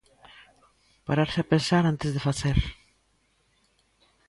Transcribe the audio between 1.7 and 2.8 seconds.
antes de facer.